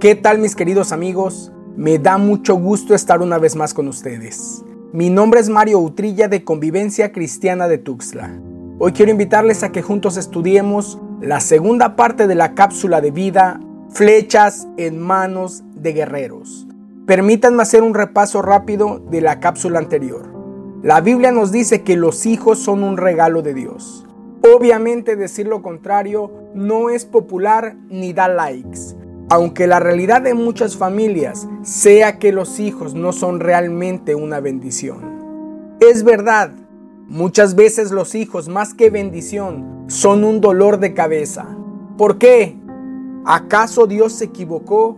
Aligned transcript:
¿Qué 0.00 0.14
tal 0.14 0.38
mis 0.38 0.54
queridos 0.54 0.92
amigos? 0.92 1.50
Me 1.76 1.98
da 1.98 2.18
mucho 2.18 2.54
gusto 2.54 2.94
estar 2.94 3.20
una 3.20 3.36
vez 3.38 3.56
más 3.56 3.74
con 3.74 3.88
ustedes. 3.88 4.62
Mi 4.92 5.10
nombre 5.10 5.40
es 5.40 5.48
Mario 5.48 5.80
Utrilla 5.80 6.28
de 6.28 6.44
Convivencia 6.44 7.10
Cristiana 7.10 7.66
de 7.66 7.78
Tuxtla. 7.78 8.40
Hoy 8.78 8.92
quiero 8.92 9.10
invitarles 9.10 9.64
a 9.64 9.72
que 9.72 9.82
juntos 9.82 10.16
estudiemos 10.16 11.00
la 11.20 11.40
segunda 11.40 11.96
parte 11.96 12.28
de 12.28 12.36
la 12.36 12.54
cápsula 12.54 13.00
de 13.00 13.10
vida, 13.10 13.58
Flechas 13.90 14.68
en 14.76 15.00
manos 15.00 15.64
de 15.74 15.92
guerreros. 15.92 16.68
Permítanme 17.04 17.62
hacer 17.62 17.82
un 17.82 17.94
repaso 17.94 18.40
rápido 18.40 19.00
de 19.10 19.20
la 19.20 19.40
cápsula 19.40 19.80
anterior. 19.80 20.32
La 20.80 21.00
Biblia 21.00 21.32
nos 21.32 21.50
dice 21.50 21.82
que 21.82 21.96
los 21.96 22.24
hijos 22.24 22.60
son 22.60 22.84
un 22.84 22.98
regalo 22.98 23.42
de 23.42 23.52
Dios. 23.52 24.06
Obviamente 24.54 25.16
decir 25.16 25.48
lo 25.48 25.60
contrario 25.60 26.30
no 26.54 26.88
es 26.88 27.04
popular 27.04 27.74
ni 27.88 28.12
da 28.12 28.28
likes. 28.28 28.97
Aunque 29.30 29.66
la 29.66 29.78
realidad 29.78 30.22
de 30.22 30.32
muchas 30.32 30.76
familias 30.76 31.46
sea 31.62 32.18
que 32.18 32.32
los 32.32 32.58
hijos 32.60 32.94
no 32.94 33.12
son 33.12 33.40
realmente 33.40 34.14
una 34.14 34.40
bendición. 34.40 35.76
Es 35.80 36.02
verdad, 36.02 36.52
muchas 37.08 37.54
veces 37.54 37.90
los 37.90 38.14
hijos 38.14 38.48
más 38.48 38.72
que 38.72 38.88
bendición 38.88 39.84
son 39.88 40.24
un 40.24 40.40
dolor 40.40 40.78
de 40.78 40.94
cabeza. 40.94 41.46
¿Por 41.98 42.16
qué? 42.16 42.56
¿Acaso 43.26 43.86
Dios 43.86 44.14
se 44.14 44.26
equivocó? 44.26 44.96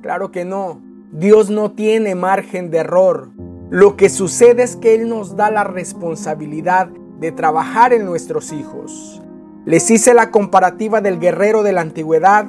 Claro 0.00 0.30
que 0.30 0.46
no. 0.46 0.80
Dios 1.12 1.50
no 1.50 1.72
tiene 1.72 2.14
margen 2.14 2.70
de 2.70 2.78
error. 2.78 3.28
Lo 3.68 3.96
que 3.96 4.08
sucede 4.08 4.62
es 4.62 4.76
que 4.76 4.94
Él 4.94 5.08
nos 5.08 5.36
da 5.36 5.50
la 5.50 5.64
responsabilidad 5.64 6.88
de 7.20 7.30
trabajar 7.30 7.92
en 7.92 8.06
nuestros 8.06 8.52
hijos. 8.52 9.20
Les 9.66 9.90
hice 9.90 10.14
la 10.14 10.30
comparativa 10.30 11.02
del 11.02 11.20
guerrero 11.20 11.62
de 11.62 11.72
la 11.72 11.82
antigüedad 11.82 12.46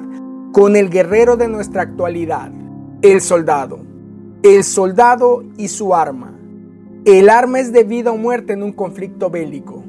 con 0.52 0.76
el 0.76 0.90
guerrero 0.90 1.36
de 1.36 1.48
nuestra 1.48 1.82
actualidad, 1.82 2.52
el 3.00 3.22
soldado. 3.22 3.80
El 4.42 4.64
soldado 4.64 5.44
y 5.56 5.68
su 5.68 5.94
arma. 5.94 6.34
El 7.04 7.30
arma 7.30 7.58
es 7.58 7.72
de 7.72 7.84
vida 7.84 8.12
o 8.12 8.18
muerte 8.18 8.52
en 8.52 8.62
un 8.62 8.72
conflicto 8.72 9.30
bélico. 9.30 9.82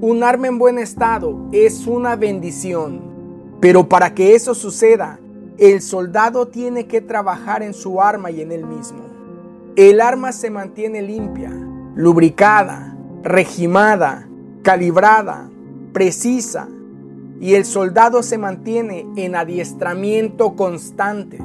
Un 0.00 0.22
arma 0.22 0.46
en 0.46 0.58
buen 0.58 0.78
estado 0.78 1.48
es 1.52 1.86
una 1.86 2.16
bendición. 2.16 3.02
Pero 3.60 3.88
para 3.88 4.14
que 4.14 4.34
eso 4.34 4.54
suceda, 4.54 5.20
el 5.58 5.82
soldado 5.82 6.48
tiene 6.48 6.86
que 6.86 7.00
trabajar 7.00 7.62
en 7.62 7.74
su 7.74 8.00
arma 8.00 8.30
y 8.30 8.40
en 8.40 8.52
él 8.52 8.64
mismo. 8.64 9.00
El 9.76 10.00
arma 10.00 10.32
se 10.32 10.50
mantiene 10.50 11.02
limpia, 11.02 11.50
lubricada, 11.94 12.96
regimada, 13.22 14.26
calibrada, 14.62 15.50
precisa, 15.92 16.68
y 17.40 17.54
el 17.54 17.64
soldado 17.64 18.22
se 18.22 18.38
mantiene 18.38 19.06
en 19.16 19.34
adiestramiento 19.34 20.56
constante. 20.56 21.38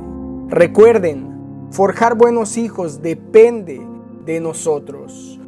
Recuerden, 0.48 1.70
forjar 1.72 2.16
buenos 2.16 2.58
hijos 2.58 3.02
depende 3.02 3.82
de 4.26 4.40
nosotros. 4.40 5.40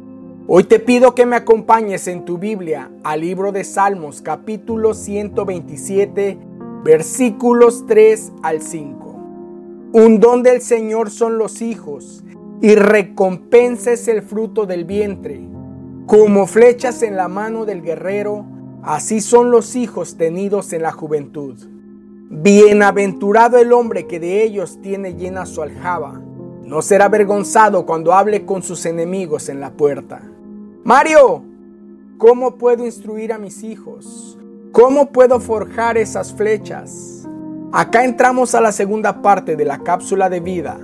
Hoy 0.46 0.64
te 0.64 0.78
pido 0.78 1.14
que 1.14 1.24
me 1.24 1.36
acompañes 1.36 2.06
en 2.06 2.24
tu 2.24 2.36
Biblia 2.36 2.90
al 3.02 3.22
libro 3.22 3.50
de 3.50 3.64
Salmos 3.64 4.20
capítulo 4.20 4.92
127 4.92 6.38
versículos 6.84 7.86
3 7.86 8.32
al 8.42 8.60
5. 8.60 9.04
Un 9.94 10.20
don 10.20 10.42
del 10.42 10.60
Señor 10.60 11.10
son 11.10 11.38
los 11.38 11.62
hijos 11.62 12.22
y 12.60 12.74
recompensa 12.74 13.92
es 13.92 14.06
el 14.06 14.20
fruto 14.20 14.66
del 14.66 14.84
vientre. 14.84 15.40
Como 16.06 16.46
flechas 16.46 17.02
en 17.02 17.16
la 17.16 17.28
mano 17.28 17.64
del 17.64 17.80
guerrero, 17.80 18.44
Así 18.84 19.22
son 19.22 19.50
los 19.50 19.76
hijos 19.76 20.18
tenidos 20.18 20.74
en 20.74 20.82
la 20.82 20.92
juventud. 20.92 21.56
Bienaventurado 22.28 23.56
el 23.56 23.72
hombre 23.72 24.06
que 24.06 24.20
de 24.20 24.42
ellos 24.42 24.78
tiene 24.82 25.14
llena 25.14 25.46
su 25.46 25.62
aljaba. 25.62 26.20
No 26.64 26.82
será 26.82 27.06
avergonzado 27.06 27.86
cuando 27.86 28.12
hable 28.12 28.44
con 28.44 28.62
sus 28.62 28.84
enemigos 28.84 29.48
en 29.48 29.60
la 29.60 29.70
puerta. 29.70 30.20
Mario, 30.84 31.42
¿cómo 32.18 32.56
puedo 32.56 32.84
instruir 32.84 33.32
a 33.32 33.38
mis 33.38 33.62
hijos? 33.62 34.38
¿Cómo 34.70 35.12
puedo 35.12 35.40
forjar 35.40 35.96
esas 35.96 36.34
flechas? 36.34 37.26
Acá 37.72 38.04
entramos 38.04 38.54
a 38.54 38.60
la 38.60 38.70
segunda 38.70 39.22
parte 39.22 39.56
de 39.56 39.64
la 39.64 39.78
cápsula 39.78 40.28
de 40.28 40.40
vida. 40.40 40.78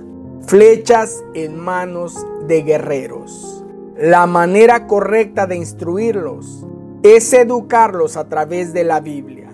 Flechas 0.47 1.23
en 1.35 1.59
manos 1.59 2.25
de 2.47 2.63
guerreros. 2.63 3.63
La 3.95 4.25
manera 4.25 4.87
correcta 4.87 5.45
de 5.45 5.57
instruirlos 5.57 6.65
es 7.03 7.33
educarlos 7.33 8.15
a 8.15 8.29
través 8.29 8.73
de 8.73 8.83
la 8.83 8.99
Biblia. 8.99 9.49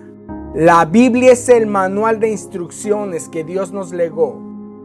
La 0.54 0.84
Biblia 0.84 1.32
es 1.32 1.48
el 1.48 1.66
manual 1.66 2.20
de 2.20 2.28
instrucciones 2.28 3.28
que 3.28 3.44
Dios 3.44 3.72
nos 3.72 3.92
legó 3.92 4.38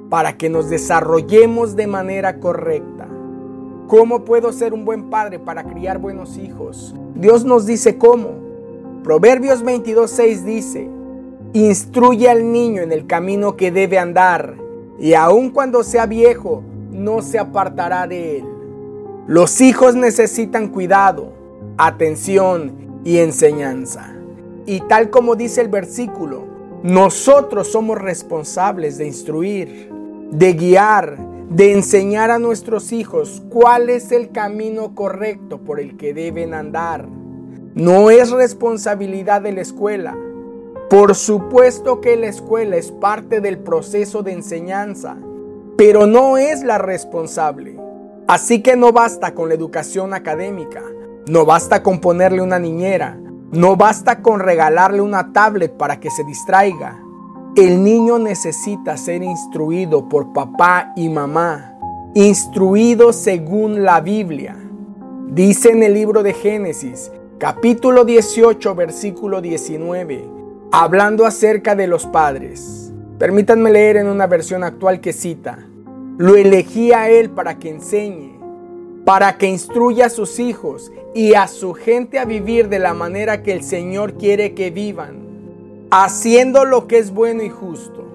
para 0.09 0.38
que 0.38 0.50
nos 0.50 0.69
desarrollemos 0.69 1.75
de 1.75 1.88
manera 1.88 2.40
correcta. 2.40 3.07
¿Cómo 3.88 4.24
puedo 4.24 4.53
ser 4.53 4.74
un 4.74 4.85
buen 4.85 5.09
padre 5.09 5.40
para 5.40 5.66
criar 5.66 6.00
buenos 6.00 6.38
hijos? 6.38 6.96
Dios 7.16 7.44
nos 7.44 7.66
dice 7.66 7.97
cómo. 7.97 8.29
Proverbios 9.03 9.63
22.6 9.63 10.44
dice, 10.44 10.90
Instruye 11.51 12.30
al 12.30 12.51
niño 12.51 12.81
en 12.81 12.91
el 12.91 13.06
camino 13.06 13.57
que 13.57 13.72
debe 13.72 14.00
andar, 14.00 14.56
y 14.97 15.13
aun 15.16 15.50
cuando 15.50 15.84
sea 15.84 16.06
viejo, 16.06 16.63
no 16.91 17.22
se 17.22 17.40
apartará 17.40 18.07
de 18.07 18.38
él. 18.38 18.45
Los 19.28 19.59
hijos 19.59 19.95
necesitan 19.95 20.69
cuidado, 20.69 21.32
atención 21.78 23.01
y 23.03 23.17
enseñanza. 23.17 24.16
Y 24.66 24.81
tal 24.81 25.09
como 25.09 25.35
dice 25.35 25.61
el 25.61 25.67
versículo, 25.67 26.45
nosotros 26.84 27.72
somos 27.72 27.97
responsables 27.97 28.97
de 28.97 29.07
instruir, 29.07 29.89
de 30.31 30.53
guiar, 30.53 31.17
de 31.50 31.73
enseñar 31.73 32.31
a 32.31 32.39
nuestros 32.39 32.91
hijos 32.91 33.44
cuál 33.50 33.89
es 33.89 34.12
el 34.12 34.31
camino 34.31 34.95
correcto 34.95 35.59
por 35.59 35.79
el 35.79 35.97
que 35.97 36.13
deben 36.13 36.53
andar. 36.53 37.07
No 37.75 38.09
es 38.09 38.31
responsabilidad 38.31 39.41
de 39.41 39.51
la 39.51 39.62
escuela. 39.62 40.17
Por 40.89 41.16
supuesto 41.16 42.01
que 42.01 42.16
la 42.17 42.28
escuela 42.28 42.75
es 42.75 42.91
parte 42.91 43.41
del 43.41 43.57
proceso 43.57 44.22
de 44.23 44.33
enseñanza, 44.33 45.17
pero 45.78 46.06
no 46.06 46.38
es 46.38 46.63
la 46.63 46.78
responsable. 46.78 47.78
Así 48.28 48.62
que 48.62 48.75
no 48.75 48.91
basta 48.91 49.33
con 49.33 49.50
la 49.50 49.56
educación 49.56 50.13
académica, 50.13 50.83
no 51.28 51.45
basta 51.45 51.84
con 51.84 52.00
ponerle 52.00 52.41
una 52.41 52.59
niñera, 52.59 53.17
no 53.51 53.78
basta 53.78 54.22
con 54.22 54.39
regalarle 54.39 55.01
una 55.01 55.31
tablet 55.31 55.72
para 55.78 56.00
que 56.00 56.09
se 56.09 56.23
distraiga. 56.23 57.00
El 57.56 57.84
niño 57.84 58.19
necesita 58.19 58.97
ser 58.97 59.23
instruido 59.23 60.09
por 60.09 60.33
papá 60.33 60.91
y 60.95 61.07
mamá, 61.07 61.78
instruido 62.13 63.13
según 63.13 63.83
la 63.83 64.01
Biblia. 64.01 64.57
Dice 65.28 65.69
en 65.72 65.83
el 65.83 65.94
libro 65.94 66.23
de 66.23 66.33
Génesis, 66.33 67.12
capítulo 67.38 68.03
18, 68.03 68.75
versículo 68.75 69.39
19, 69.39 70.28
hablando 70.72 71.25
acerca 71.25 71.75
de 71.75 71.88
los 71.88 72.06
padres. 72.06 72.91
Permítanme 73.17 73.72
leer 73.72 73.97
en 73.97 74.07
una 74.07 74.28
versión 74.28 74.63
actual 74.63 75.00
que 75.00 75.13
cita, 75.13 75.59
lo 76.17 76.35
elegí 76.35 76.91
a 76.91 77.09
él 77.09 77.29
para 77.29 77.59
que 77.59 77.69
enseñe 77.69 78.32
para 79.05 79.37
que 79.37 79.47
instruya 79.47 80.05
a 80.05 80.09
sus 80.09 80.39
hijos 80.39 80.91
y 81.13 81.33
a 81.33 81.47
su 81.47 81.73
gente 81.73 82.19
a 82.19 82.25
vivir 82.25 82.69
de 82.69 82.79
la 82.79 82.93
manera 82.93 83.43
que 83.43 83.51
el 83.51 83.63
Señor 83.63 84.13
quiere 84.13 84.53
que 84.53 84.71
vivan, 84.71 85.87
haciendo 85.91 86.65
lo 86.65 86.87
que 86.87 86.97
es 86.97 87.13
bueno 87.13 87.43
y 87.43 87.49
justo. 87.49 88.05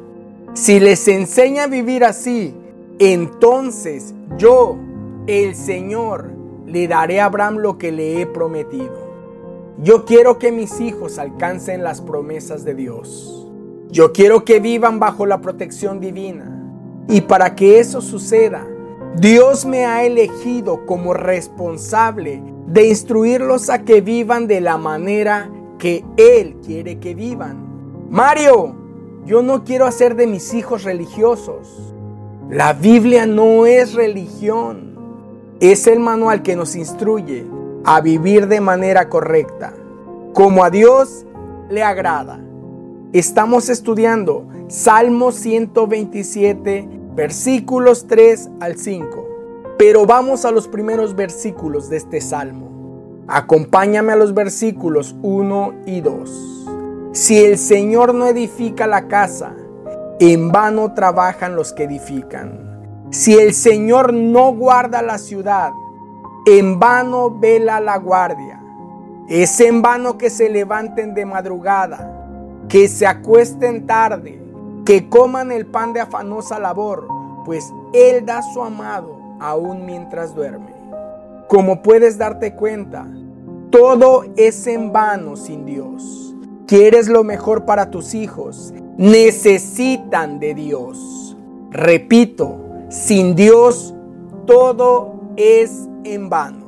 Si 0.54 0.80
les 0.80 1.06
enseña 1.08 1.64
a 1.64 1.68
vivir 1.68 2.04
así, 2.04 2.54
entonces 2.98 4.14
yo, 4.38 4.76
el 5.26 5.54
Señor, 5.54 6.30
le 6.66 6.88
daré 6.88 7.20
a 7.20 7.26
Abraham 7.26 7.58
lo 7.58 7.78
que 7.78 7.92
le 7.92 8.20
he 8.20 8.26
prometido. 8.26 9.08
Yo 9.80 10.04
quiero 10.04 10.38
que 10.38 10.50
mis 10.50 10.80
hijos 10.80 11.18
alcancen 11.18 11.84
las 11.84 12.00
promesas 12.00 12.64
de 12.64 12.74
Dios. 12.74 13.48
Yo 13.90 14.12
quiero 14.12 14.44
que 14.44 14.58
vivan 14.58 14.98
bajo 14.98 15.24
la 15.24 15.40
protección 15.40 16.00
divina. 16.00 16.54
Y 17.08 17.22
para 17.22 17.54
que 17.54 17.78
eso 17.78 18.00
suceda, 18.00 18.66
Dios 19.16 19.64
me 19.64 19.84
ha 19.86 20.04
elegido 20.04 20.86
como 20.86 21.14
responsable 21.14 22.42
de 22.66 22.88
instruirlos 22.88 23.70
a 23.70 23.84
que 23.84 24.00
vivan 24.00 24.46
de 24.46 24.60
la 24.60 24.76
manera 24.76 25.50
que 25.78 26.04
Él 26.16 26.56
quiere 26.64 26.98
que 26.98 27.14
vivan. 27.14 28.08
Mario, 28.10 28.74
yo 29.24 29.42
no 29.42 29.64
quiero 29.64 29.86
hacer 29.86 30.14
de 30.14 30.26
mis 30.26 30.54
hijos 30.54 30.84
religiosos. 30.84 31.94
La 32.50 32.72
Biblia 32.72 33.26
no 33.26 33.66
es 33.66 33.94
religión. 33.94 34.96
Es 35.60 35.86
el 35.86 36.00
manual 36.00 36.42
que 36.42 36.56
nos 36.56 36.76
instruye 36.76 37.44
a 37.84 38.00
vivir 38.00 38.46
de 38.46 38.60
manera 38.60 39.08
correcta, 39.08 39.72
como 40.32 40.62
a 40.62 40.70
Dios 40.70 41.26
le 41.68 41.82
agrada. 41.82 42.40
Estamos 43.12 43.68
estudiando 43.68 44.46
Salmo 44.68 45.32
127 45.32 46.97
versículos 47.18 48.06
3 48.06 48.48
al 48.60 48.76
5. 48.76 49.26
Pero 49.76 50.06
vamos 50.06 50.44
a 50.44 50.52
los 50.52 50.68
primeros 50.68 51.16
versículos 51.16 51.90
de 51.90 51.96
este 51.96 52.20
salmo. 52.20 53.24
Acompáñame 53.26 54.12
a 54.12 54.16
los 54.16 54.34
versículos 54.34 55.16
1 55.22 55.74
y 55.84 56.00
2. 56.00 56.68
Si 57.14 57.44
el 57.44 57.58
Señor 57.58 58.14
no 58.14 58.28
edifica 58.28 58.86
la 58.86 59.08
casa, 59.08 59.52
en 60.20 60.52
vano 60.52 60.94
trabajan 60.94 61.56
los 61.56 61.72
que 61.72 61.84
edifican. 61.84 63.08
Si 63.10 63.34
el 63.36 63.52
Señor 63.52 64.14
no 64.14 64.54
guarda 64.54 65.02
la 65.02 65.18
ciudad, 65.18 65.72
en 66.46 66.78
vano 66.78 67.36
vela 67.36 67.80
la 67.80 67.98
guardia. 67.98 68.62
Es 69.28 69.58
en 69.58 69.82
vano 69.82 70.18
que 70.18 70.30
se 70.30 70.48
levanten 70.48 71.14
de 71.14 71.26
madrugada, 71.26 72.64
que 72.68 72.86
se 72.86 73.08
acuesten 73.08 73.88
tarde, 73.88 74.40
que 74.88 75.10
coman 75.10 75.52
el 75.52 75.66
pan 75.66 75.92
de 75.92 76.00
afanosa 76.00 76.58
labor, 76.58 77.06
pues 77.44 77.74
Él 77.92 78.24
da 78.24 78.40
su 78.40 78.62
amado 78.62 79.20
aún 79.38 79.84
mientras 79.84 80.34
duerme. 80.34 80.72
Como 81.46 81.82
puedes 81.82 82.16
darte 82.16 82.54
cuenta, 82.54 83.06
todo 83.68 84.24
es 84.38 84.66
en 84.66 84.90
vano 84.90 85.36
sin 85.36 85.66
Dios. 85.66 86.34
Quieres 86.66 87.10
lo 87.10 87.22
mejor 87.22 87.66
para 87.66 87.90
tus 87.90 88.14
hijos, 88.14 88.72
necesitan 88.96 90.40
de 90.40 90.54
Dios. 90.54 91.36
Repito, 91.70 92.56
sin 92.88 93.34
Dios 93.34 93.94
todo 94.46 95.20
es 95.36 95.86
en 96.04 96.30
vano. 96.30 96.64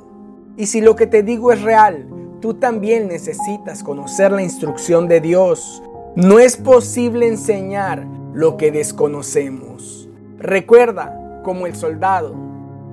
Y 0.58 0.66
si 0.66 0.82
lo 0.82 0.94
que 0.94 1.06
te 1.06 1.22
digo 1.22 1.52
es 1.52 1.62
real, 1.62 2.06
tú 2.42 2.52
también 2.52 3.08
necesitas 3.08 3.82
conocer 3.82 4.30
la 4.30 4.42
instrucción 4.42 5.08
de 5.08 5.22
Dios. 5.22 5.82
No 6.16 6.40
es 6.40 6.56
posible 6.56 7.28
enseñar 7.28 8.04
lo 8.32 8.56
que 8.56 8.72
desconocemos. 8.72 10.08
Recuerda, 10.38 11.40
como 11.44 11.66
el 11.66 11.76
soldado, 11.76 12.34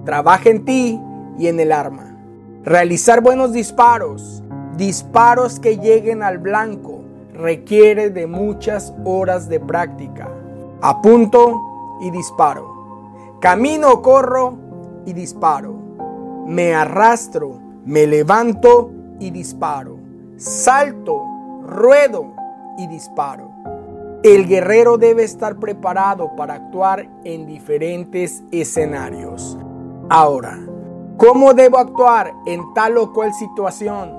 trabaja 0.06 0.50
en 0.50 0.66
ti 0.66 1.02
y 1.40 1.48
en 1.48 1.60
el 1.60 1.72
arma. 1.72 2.16
Realizar 2.64 3.22
buenos 3.22 3.54
disparos, 3.54 4.44
disparos 4.78 5.60
que 5.60 5.80
lleguen 5.80 6.22
al 6.22 6.38
blanco, 6.38 7.00
requiere 7.34 8.12
de 8.12 8.28
muchas 8.28 8.94
horas 9.04 9.50
de 9.50 9.62
práctica. 9.62 10.30
Apunto 10.84 11.60
y 12.02 12.12
disparo. 12.12 13.38
Camino, 13.42 14.04
corro 14.04 14.58
y 15.08 15.14
disparo. 15.14 15.74
Me 16.46 16.76
arrastro, 16.76 17.60
me 17.84 18.06
levanto 18.06 18.92
y 19.20 19.32
disparo. 19.32 19.98
Salto, 20.38 21.24
ruedo 21.66 22.37
y 22.78 22.88
disparo. 22.88 23.52
El 24.24 24.48
guerrero 24.48 24.98
debe 24.98 25.24
estar 25.24 25.58
preparado 25.58 26.36
para 26.36 26.56
actuar 26.56 27.08
en 27.24 27.46
diferentes 27.46 28.44
escenarios. 28.52 29.58
Ahora, 30.10 30.60
¿cómo 31.18 31.54
debo 31.54 31.78
actuar 31.78 32.34
en 32.46 32.74
tal 32.74 32.98
o 32.98 33.14
cual 33.14 33.34
situación? 33.34 34.18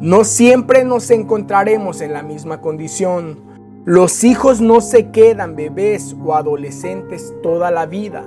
No 0.00 0.24
siempre 0.24 0.84
nos 0.84 1.10
encontraremos 1.10 2.00
en 2.00 2.12
la 2.12 2.22
misma 2.22 2.60
condición. 2.60 3.40
Los 3.84 4.22
hijos 4.22 4.60
no 4.60 4.80
se 4.80 5.10
quedan 5.10 5.56
bebés 5.56 6.14
o 6.24 6.34
adolescentes 6.34 7.34
toda 7.42 7.70
la 7.70 7.86
vida. 7.86 8.24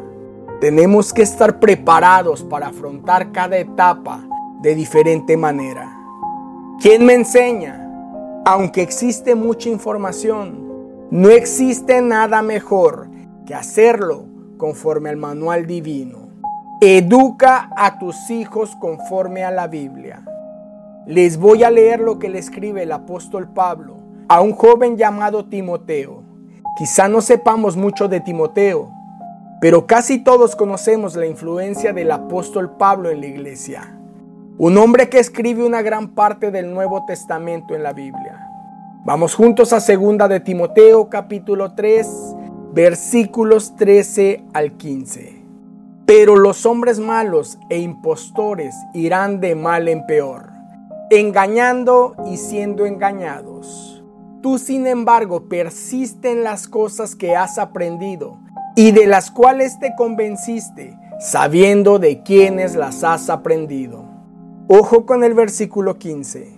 Tenemos 0.60 1.14
que 1.14 1.22
estar 1.22 1.60
preparados 1.60 2.44
para 2.44 2.68
afrontar 2.68 3.32
cada 3.32 3.58
etapa 3.58 4.22
de 4.62 4.76
diferente 4.76 5.38
manera. 5.38 5.98
¿Quién 6.82 7.06
me 7.06 7.14
enseña? 7.14 7.81
Aunque 8.44 8.82
existe 8.82 9.36
mucha 9.36 9.70
información, 9.70 11.08
no 11.12 11.30
existe 11.30 12.02
nada 12.02 12.42
mejor 12.42 13.08
que 13.46 13.54
hacerlo 13.54 14.26
conforme 14.58 15.10
al 15.10 15.18
manual 15.18 15.68
divino. 15.68 16.30
Educa 16.82 17.70
a 17.78 18.00
tus 18.00 18.32
hijos 18.32 18.76
conforme 18.78 19.44
a 19.44 19.52
la 19.52 19.68
Biblia. 19.68 20.26
Les 21.06 21.38
voy 21.38 21.64
a 21.64 21.70
leer 21.70 22.00
lo 22.00 22.18
que 22.18 22.30
le 22.30 22.40
escribe 22.40 22.82
el 22.82 22.92
apóstol 22.92 23.48
Pablo 23.54 23.98
a 24.28 24.42
un 24.42 24.54
joven 24.54 24.98
llamado 24.98 25.46
Timoteo. 25.46 26.24
Quizá 26.78 27.08
no 27.08 27.22
sepamos 27.22 27.78
mucho 27.78 28.08
de 28.08 28.22
Timoteo, 28.22 28.90
pero 29.60 29.86
casi 29.86 30.18
todos 30.18 30.56
conocemos 30.56 31.16
la 31.16 31.28
influencia 31.28 31.94
del 31.94 32.10
apóstol 32.10 32.76
Pablo 32.78 33.12
en 33.12 33.20
la 33.20 33.28
iglesia. 33.28 33.98
Un 34.58 34.78
hombre 34.78 35.10
que 35.10 35.18
escribe 35.18 35.66
una 35.66 35.82
gran 35.82 36.10
parte 36.10 36.52
del 36.52 36.72
Nuevo 36.72 37.04
Testamento 37.06 37.74
en 37.74 37.82
la 37.82 37.94
Biblia. 37.94 38.31
Vamos 39.04 39.34
juntos 39.34 39.74
a 39.74 39.80
segunda 39.80 40.28
de 40.28 40.40
Timoteo 40.40 41.10
capítulo 41.10 41.74
3 41.74 42.08
versículos 42.72 43.76
13 43.76 44.44
al 44.54 44.78
15. 44.78 45.44
Pero 46.06 46.36
los 46.36 46.68
hombres 46.68 47.00
malos 47.00 47.58
e 47.72 47.80
impostores 47.80 48.76
irán 48.94 49.40
de 49.40 49.56
mal 49.56 49.88
en 49.88 50.06
peor 50.06 50.52
engañando 51.10 52.16
y 52.26 52.38
siendo 52.38 52.86
engañados. 52.86 54.04
Tú, 54.42 54.58
sin 54.58 54.88
embargo, 54.88 55.50
persiste 55.50 56.32
en 56.32 56.44
las 56.44 56.68
cosas 56.68 57.16
que 57.16 57.36
has 57.36 57.58
aprendido 57.58 58.40
y 58.76 58.92
de 58.92 59.08
las 59.08 59.30
cuales 59.30 59.78
te 59.80 59.94
convenciste, 59.98 60.98
sabiendo 61.20 62.00
de 62.00 62.22
quiénes 62.24 62.76
las 62.76 63.04
has 63.04 63.30
aprendido. 63.30 64.06
Ojo 64.68 65.06
con 65.06 65.24
el 65.24 65.34
versículo 65.34 65.98
15. 65.98 66.54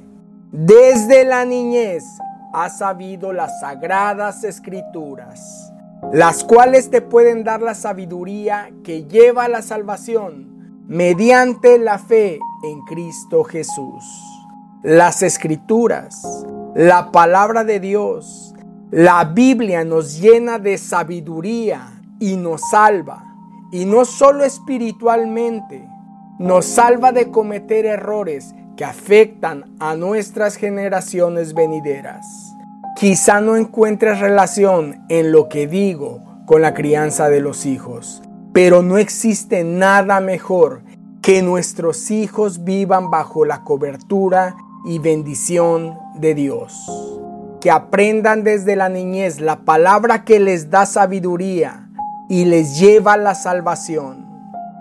Desde 0.52 1.26
la 1.26 1.46
niñez 1.46 2.04
has 2.54 2.78
sabido 2.78 3.34
las 3.34 3.60
sagradas 3.60 4.44
escrituras, 4.44 5.74
las 6.12 6.44
cuales 6.44 6.90
te 6.90 7.02
pueden 7.02 7.44
dar 7.44 7.62
la 7.62 7.74
sabiduría 7.74 8.70
que 8.84 9.06
lleva 9.06 9.46
a 9.46 9.50
la 9.50 9.62
salvación 9.62 10.84
mediante 10.88 11.78
la 11.78 11.98
fe 11.98 12.40
en 12.64 12.82
Cristo 12.86 13.44
Jesús 13.44 14.04
las 14.84 15.24
escrituras, 15.24 16.46
la 16.76 17.10
palabra 17.14 17.64
de 17.64 17.80
Dios, 17.80 18.54
la 18.92 19.24
Biblia 19.24 19.86
nos 19.86 20.20
llena 20.20 20.60
de 20.60 20.78
sabiduría 20.78 22.02
y 22.20 22.36
nos 22.36 22.70
salva. 22.70 23.24
Y 23.72 23.86
no 23.86 24.04
solo 24.04 24.44
espiritualmente, 24.44 25.88
nos 26.38 26.66
salva 26.66 27.14
de 27.14 27.32
cometer 27.32 27.86
errores 27.86 28.54
que 28.76 28.86
afectan 28.86 29.76
a 29.80 29.96
nuestras 29.96 30.56
generaciones 30.56 31.54
venideras. 31.54 32.26
Quizá 32.96 33.42
no 33.42 33.56
encuentres 33.58 34.20
relación 34.20 35.04
en 35.10 35.32
lo 35.32 35.50
que 35.50 35.68
digo 35.68 36.24
con 36.46 36.62
la 36.62 36.74
crianza 36.74 37.30
de 37.30 37.42
los 37.42 37.66
hijos, 37.66 38.22
pero 38.54 38.82
no 38.82 38.98
existe 38.98 39.64
nada 39.64 40.20
mejor 40.20 40.84
que 41.22 41.42
nuestros 41.42 42.12
hijos 42.12 42.64
vivan 42.64 43.10
bajo 43.10 43.46
la 43.46 43.64
cobertura 43.64 44.56
y 44.86 45.00
bendición 45.00 45.98
de 46.16 46.36
Dios. 46.36 46.86
Que 47.62 47.72
aprendan 47.72 48.44
desde 48.44 48.76
la 48.76 48.90
niñez 48.90 49.40
la 49.40 49.62
palabra 49.62 50.26
que 50.26 50.40
les 50.40 50.70
da 50.70 50.86
sabiduría 50.86 51.90
y 52.30 52.46
les 52.46 52.78
lleva 52.78 53.14
a 53.14 53.18
la 53.18 53.36
salvación. 53.36 54.28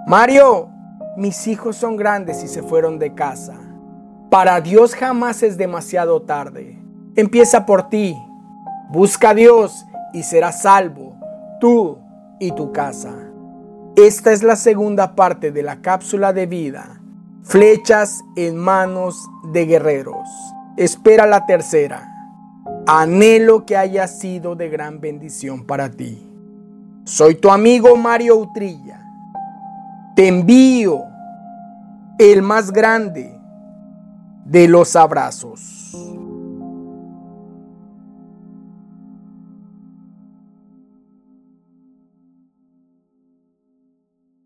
Mario, 0.07 0.69
mis 1.17 1.47
hijos 1.47 1.77
son 1.77 1.97
grandes 1.97 2.43
y 2.43 2.49
se 2.49 2.63
fueron 2.63 2.99
de 2.99 3.15
casa. 3.15 3.62
Para 4.33 4.63
Dios 4.63 4.95
jamás 4.95 5.43
es 5.43 5.59
demasiado 5.59 6.23
tarde. 6.23 6.79
Empieza 7.17 7.67
por 7.67 7.91
ti. 7.91 8.17
Busca 8.89 9.29
a 9.29 9.35
Dios 9.35 9.85
y 10.15 10.23
serás 10.23 10.63
salvo, 10.63 11.15
tú 11.61 11.99
y 12.41 12.51
tu 12.53 12.73
casa. 12.73 13.13
Esta 13.95 14.33
es 14.33 14.43
la 14.43 14.57
segunda 14.57 15.15
parte 15.17 15.53
de 15.53 15.63
la 15.63 15.83
cápsula 15.83 16.33
de 16.33 16.47
vida 16.47 16.99
flechas 17.43 18.25
en 18.35 18.57
manos 18.57 19.29
de 19.53 19.67
guerreros. 19.67 20.27
Espera 20.79 21.27
la 21.27 21.45
tercera. 21.45 22.09
Anhelo 22.87 23.67
que 23.67 23.77
haya 23.77 24.09
sido 24.09 24.57
de 24.57 24.71
gran 24.71 24.99
bendición 24.99 25.67
para 25.67 25.91
ti. 25.91 26.27
Soy 27.05 27.35
tu 27.35 27.51
amigo 27.51 27.97
Mario 27.97 28.37
Utrilla. 28.37 28.99
Te 30.17 30.27
envío 30.27 31.03
el 32.19 32.41
más 32.41 32.73
grande 32.73 33.42
de 34.45 34.69
los 34.69 34.97
abrazos. 34.97 35.93